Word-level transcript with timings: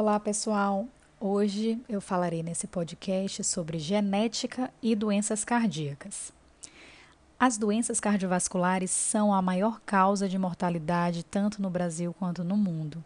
Olá, 0.00 0.20
pessoal. 0.20 0.86
Hoje 1.20 1.76
eu 1.88 2.00
falarei 2.00 2.40
nesse 2.40 2.68
podcast 2.68 3.42
sobre 3.42 3.80
genética 3.80 4.72
e 4.80 4.94
doenças 4.94 5.44
cardíacas. 5.44 6.32
As 7.36 7.58
doenças 7.58 7.98
cardiovasculares 7.98 8.92
são 8.92 9.34
a 9.34 9.42
maior 9.42 9.80
causa 9.84 10.28
de 10.28 10.38
mortalidade 10.38 11.24
tanto 11.24 11.60
no 11.60 11.68
Brasil 11.68 12.14
quanto 12.16 12.44
no 12.44 12.56
mundo. 12.56 13.02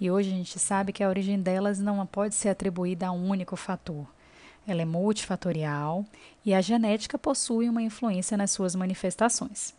E 0.00 0.10
hoje 0.10 0.30
a 0.30 0.32
gente 0.32 0.58
sabe 0.58 0.92
que 0.92 1.04
a 1.04 1.08
origem 1.08 1.40
delas 1.40 1.78
não 1.78 2.04
pode 2.04 2.34
ser 2.34 2.48
atribuída 2.48 3.06
a 3.06 3.12
um 3.12 3.28
único 3.28 3.54
fator. 3.54 4.04
Ela 4.66 4.82
é 4.82 4.84
multifatorial 4.84 6.04
e 6.44 6.52
a 6.52 6.60
genética 6.60 7.16
possui 7.16 7.68
uma 7.68 7.80
influência 7.80 8.36
nas 8.36 8.50
suas 8.50 8.74
manifestações. 8.74 9.72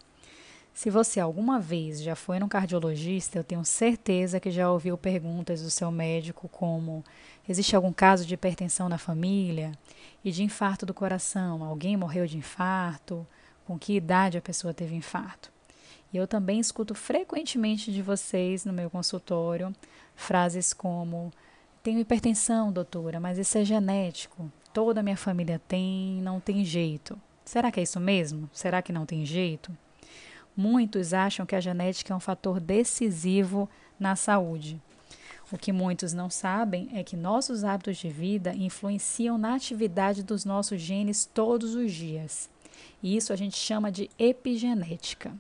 Se 0.76 0.90
você 0.90 1.22
alguma 1.22 1.58
vez 1.58 2.04
já 2.04 2.18
foi 2.18 2.38
num 2.38 2.50
cardiologista, 2.50 3.40
eu 3.40 3.46
tenho 3.46 3.64
certeza 3.64 4.42
que 4.42 4.52
já 4.52 4.70
ouviu 4.70 4.98
perguntas 4.98 5.62
do 5.62 5.72
seu 5.72 5.90
médico 5.90 6.50
como: 6.50 7.02
existe 7.48 7.78
algum 7.78 7.94
caso 7.94 8.26
de 8.26 8.34
hipertensão 8.34 8.90
na 8.90 8.98
família? 8.98 9.72
E 10.22 10.34
de 10.34 10.44
infarto 10.44 10.86
do 10.86 10.94
coração? 10.94 11.64
Alguém 11.64 11.96
morreu 11.96 12.28
de 12.28 12.38
infarto? 12.38 13.26
Com 13.66 13.80
que 13.80 13.96
idade 13.96 14.38
a 14.38 14.42
pessoa 14.42 14.74
teve 14.74 14.94
infarto? 14.94 15.50
E 16.12 16.18
eu 16.18 16.28
também 16.28 16.60
escuto 16.60 16.94
frequentemente 16.94 17.90
de 17.90 18.02
vocês 18.02 18.66
no 18.66 18.74
meu 18.74 18.90
consultório 18.90 19.74
frases 20.14 20.74
como: 20.74 21.32
tenho 21.82 22.00
hipertensão, 22.00 22.70
doutora, 22.70 23.18
mas 23.18 23.38
isso 23.38 23.58
é 23.58 23.64
genético. 23.64 24.52
Toda 24.74 25.00
a 25.00 25.04
minha 25.04 25.16
família 25.16 25.58
tem, 25.70 26.20
não 26.22 26.42
tem 26.42 26.66
jeito. 26.66 27.18
Será 27.46 27.72
que 27.72 27.80
é 27.80 27.84
isso 27.84 28.00
mesmo? 28.00 28.50
Será 28.52 28.82
que 28.82 28.92
não 28.92 29.06
tem 29.06 29.26
jeito? 29.26 29.72
Muitos 30.56 31.14
acham 31.14 31.46
que 31.46 31.56
a 31.56 31.60
genética 31.60 32.14
é 32.14 32.16
um 32.16 32.20
fator 32.20 32.60
decisivo 32.60 33.70
na 34.00 34.16
saúde. 34.16 34.82
O 35.52 35.58
que 35.58 35.72
muitos 35.72 36.14
não 36.14 36.30
sabem 36.30 36.90
é 36.94 37.04
que 37.04 37.16
nossos 37.16 37.64
hábitos 37.64 37.98
de 37.98 38.10
vida 38.10 38.54
influenciam 38.56 39.38
na 39.38 39.56
atividade 39.56 40.24
dos 40.24 40.44
nossos 40.44 40.82
genes 40.82 41.30
todos 41.32 41.76
os 41.76 41.92
dias. 41.92 42.50
E 43.04 43.16
isso 43.16 43.32
a 43.32 43.36
gente 43.36 43.58
chama 43.58 43.92
de 43.92 44.10
epigenética. 44.18 45.32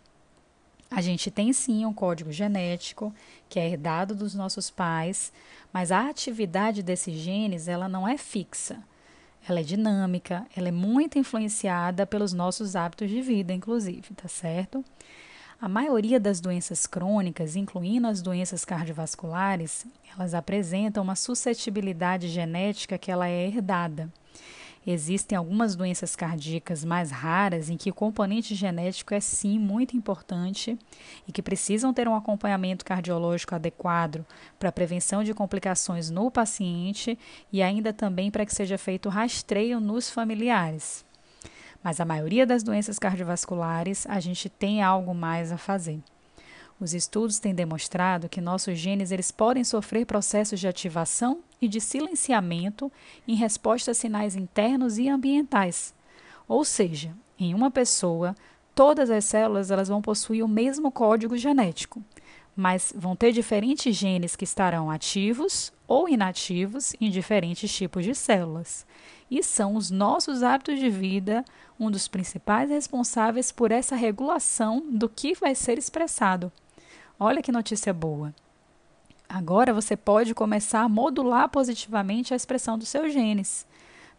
A 0.91 1.01
gente 1.01 1.31
tem 1.31 1.51
sim 1.51 1.85
um 1.85 1.93
código 1.93 2.31
genético 2.31 3.13
que 3.49 3.59
é 3.59 3.67
herdado 3.67 4.13
dos 4.13 4.35
nossos 4.35 4.69
pais, 4.69 5.33
mas 5.73 5.91
a 5.91 6.07
atividade 6.09 6.83
desses 6.83 7.15
genes 7.15 7.67
ela 7.67 7.89
não 7.89 8.07
é 8.07 8.17
fixa. 8.17 8.83
Ela 9.47 9.59
é 9.59 9.63
dinâmica, 9.63 10.45
ela 10.55 10.69
é 10.69 10.71
muito 10.71 11.19
influenciada 11.19 12.05
pelos 12.05 12.33
nossos 12.33 12.75
hábitos 12.75 13.09
de 13.09 13.21
vida, 13.21 13.53
inclusive, 13.53 14.13
tá 14.15 14.27
certo? 14.27 14.83
A 15.61 15.69
maioria 15.69 16.19
das 16.19 16.41
doenças 16.41 16.85
crônicas, 16.85 17.55
incluindo 17.55 18.07
as 18.07 18.21
doenças 18.21 18.65
cardiovasculares, 18.65 19.85
elas 20.13 20.33
apresentam 20.33 21.03
uma 21.03 21.15
suscetibilidade 21.15 22.27
genética 22.27 22.97
que 22.97 23.11
ela 23.11 23.27
é 23.27 23.47
herdada. 23.47 24.11
Existem 24.87 25.35
algumas 25.35 25.75
doenças 25.75 26.15
cardíacas 26.15 26.85
mais 26.85 27.09
raras 27.09 27.71
em 27.71 27.77
que 27.77 27.89
o 27.89 27.93
componente 27.93 28.53
genético 28.53 29.15
é 29.15 29.19
sim 29.19 29.57
muito 29.57 29.97
importante 29.97 30.77
e 31.27 31.31
que 31.31 31.41
precisam 31.41 31.91
ter 31.91 32.07
um 32.07 32.15
acompanhamento 32.15 32.85
cardiológico 32.85 33.55
adequado 33.55 34.23
para 34.59 34.69
a 34.69 34.71
prevenção 34.71 35.23
de 35.23 35.33
complicações 35.33 36.11
no 36.11 36.29
paciente 36.29 37.17
e 37.51 37.63
ainda 37.63 37.91
também 37.91 38.29
para 38.29 38.45
que 38.45 38.53
seja 38.53 38.77
feito 38.77 39.09
rastreio 39.09 39.79
nos 39.79 40.09
familiares. 40.09 41.03
Mas 41.83 41.99
a 41.99 42.05
maioria 42.05 42.45
das 42.45 42.61
doenças 42.61 42.99
cardiovasculares 42.99 44.05
a 44.07 44.19
gente 44.19 44.49
tem 44.49 44.83
algo 44.83 45.15
mais 45.15 45.51
a 45.51 45.57
fazer. 45.57 45.99
Os 46.79 46.93
estudos 46.93 47.39
têm 47.39 47.55
demonstrado 47.55 48.27
que 48.27 48.41
nossos 48.41 48.77
genes 48.77 49.09
eles 49.09 49.31
podem 49.31 49.63
sofrer 49.63 50.05
processos 50.05 50.59
de 50.59 50.67
ativação 50.67 51.39
e 51.61 51.69
de 51.69 51.79
silenciamento 51.79 52.91
em 53.25 53.33
resposta 53.33 53.91
a 53.91 53.93
sinais 53.93 54.35
internos 54.35 54.97
e 54.97 55.07
ambientais. 55.07 55.93
Ou 56.47 56.65
seja, 56.65 57.15
em 57.39 57.53
uma 57.53 57.71
pessoa, 57.71 58.35
todas 58.75 59.09
as 59.09 59.23
células 59.23 59.71
elas 59.71 59.87
vão 59.87 60.01
possuir 60.01 60.43
o 60.43 60.49
mesmo 60.49 60.91
código 60.91 61.37
genético, 61.37 62.03
mas 62.53 62.91
vão 62.93 63.15
ter 63.15 63.31
diferentes 63.31 63.95
genes 63.95 64.35
que 64.35 64.43
estarão 64.43 64.91
ativos 64.91 65.71
ou 65.87 66.09
inativos 66.09 66.93
em 66.99 67.09
diferentes 67.09 67.73
tipos 67.73 68.03
de 68.03 68.13
células. 68.13 68.85
E 69.31 69.41
são 69.41 69.75
os 69.75 69.89
nossos 69.89 70.43
hábitos 70.43 70.77
de 70.77 70.89
vida 70.89 71.45
um 71.79 71.89
dos 71.89 72.09
principais 72.09 72.69
responsáveis 72.69 73.49
por 73.49 73.71
essa 73.71 73.95
regulação 73.95 74.85
do 74.91 75.07
que 75.07 75.33
vai 75.33 75.55
ser 75.55 75.77
expressado. 75.77 76.51
Olha 77.17 77.41
que 77.41 77.51
notícia 77.51 77.93
boa! 77.93 78.33
Agora 79.27 79.73
você 79.73 79.95
pode 79.95 80.35
começar 80.35 80.81
a 80.81 80.89
modular 80.89 81.47
positivamente 81.47 82.33
a 82.33 82.35
expressão 82.35 82.77
dos 82.77 82.89
seus 82.89 83.13
genes. 83.13 83.65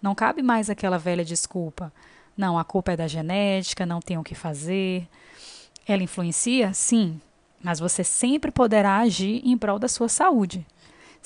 Não 0.00 0.14
cabe 0.14 0.40
mais 0.40 0.70
aquela 0.70 0.96
velha 0.98 1.22
desculpa. 1.22 1.92
Não, 2.34 2.58
a 2.58 2.64
culpa 2.64 2.92
é 2.92 2.96
da 2.96 3.06
genética, 3.06 3.84
não 3.84 4.00
tem 4.00 4.16
o 4.16 4.24
que 4.24 4.34
fazer. 4.34 5.06
Ela 5.86 6.02
influencia? 6.02 6.72
Sim, 6.72 7.20
mas 7.62 7.78
você 7.78 8.02
sempre 8.02 8.50
poderá 8.50 8.96
agir 8.98 9.42
em 9.44 9.58
prol 9.58 9.78
da 9.78 9.88
sua 9.88 10.08
saúde. 10.08 10.66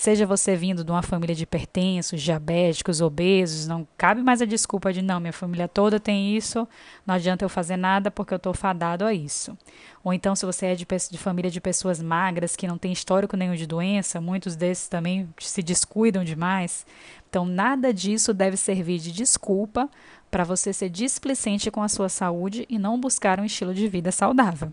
Seja 0.00 0.24
você 0.24 0.56
vindo 0.56 0.82
de 0.82 0.90
uma 0.90 1.02
família 1.02 1.34
de 1.34 1.42
hipertensos, 1.42 2.22
diabéticos, 2.22 3.02
obesos, 3.02 3.66
não 3.66 3.86
cabe 3.98 4.22
mais 4.22 4.40
a 4.40 4.46
desculpa 4.46 4.94
de 4.94 5.02
não, 5.02 5.20
minha 5.20 5.30
família 5.30 5.68
toda 5.68 6.00
tem 6.00 6.34
isso, 6.34 6.66
não 7.06 7.14
adianta 7.14 7.44
eu 7.44 7.50
fazer 7.50 7.76
nada 7.76 8.10
porque 8.10 8.32
eu 8.32 8.38
estou 8.38 8.54
fadado 8.54 9.04
a 9.04 9.12
isso. 9.12 9.54
Ou 10.02 10.14
então, 10.14 10.34
se 10.34 10.46
você 10.46 10.68
é 10.68 10.74
de, 10.74 10.86
de 10.86 11.18
família 11.18 11.50
de 11.50 11.60
pessoas 11.60 12.00
magras 12.00 12.56
que 12.56 12.66
não 12.66 12.78
tem 12.78 12.92
histórico 12.92 13.36
nenhum 13.36 13.54
de 13.54 13.66
doença, 13.66 14.22
muitos 14.22 14.56
desses 14.56 14.88
também 14.88 15.28
se 15.38 15.62
descuidam 15.62 16.24
demais. 16.24 16.86
Então, 17.28 17.44
nada 17.44 17.92
disso 17.92 18.32
deve 18.32 18.56
servir 18.56 19.00
de 19.00 19.12
desculpa 19.12 19.86
para 20.30 20.44
você 20.44 20.72
ser 20.72 20.88
displicente 20.88 21.70
com 21.70 21.82
a 21.82 21.90
sua 21.90 22.08
saúde 22.08 22.64
e 22.70 22.78
não 22.78 22.98
buscar 22.98 23.38
um 23.38 23.44
estilo 23.44 23.74
de 23.74 23.86
vida 23.86 24.10
saudável. 24.10 24.72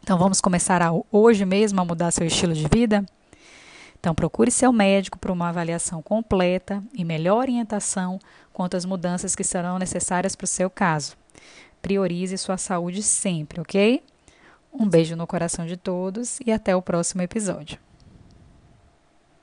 Então, 0.00 0.16
vamos 0.16 0.40
começar 0.40 0.80
a, 0.80 0.92
hoje 1.10 1.44
mesmo 1.44 1.80
a 1.80 1.84
mudar 1.84 2.12
seu 2.12 2.24
estilo 2.24 2.54
de 2.54 2.68
vida? 2.68 3.04
Então, 4.04 4.14
procure 4.14 4.50
seu 4.50 4.70
médico 4.70 5.18
para 5.18 5.32
uma 5.32 5.48
avaliação 5.48 6.02
completa 6.02 6.84
e 6.92 7.02
melhor 7.02 7.38
orientação 7.38 8.18
quanto 8.52 8.76
às 8.76 8.84
mudanças 8.84 9.34
que 9.34 9.42
serão 9.42 9.78
necessárias 9.78 10.36
para 10.36 10.44
o 10.44 10.46
seu 10.46 10.68
caso. 10.68 11.16
Priorize 11.80 12.36
sua 12.36 12.58
saúde 12.58 13.02
sempre, 13.02 13.62
ok? 13.62 14.02
Um 14.70 14.86
beijo 14.86 15.16
no 15.16 15.26
coração 15.26 15.64
de 15.64 15.78
todos 15.78 16.38
e 16.44 16.52
até 16.52 16.76
o 16.76 16.82
próximo 16.82 17.22
episódio. 17.22 17.78